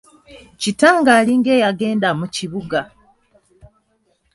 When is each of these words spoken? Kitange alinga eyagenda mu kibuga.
Kitange 0.61 1.11
alinga 1.19 1.51
eyagenda 1.57 2.09
mu 2.19 2.25
kibuga. 2.35 2.79